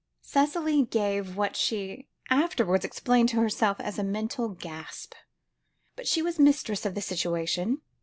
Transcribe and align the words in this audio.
Cicely 0.23 0.81
gave 0.87 1.35
what 1.37 1.55
she 1.55 2.07
afterwards 2.31 2.83
explained 2.83 3.29
to 3.29 3.39
herself 3.39 3.79
as 3.79 3.99
a 3.99 4.03
mental 4.03 4.49
gasp, 4.49 5.13
but 5.95 6.07
she 6.07 6.23
was 6.23 6.39
mistress 6.39 6.87
of 6.87 6.95
the 6.95 7.01
situation. 7.01 7.81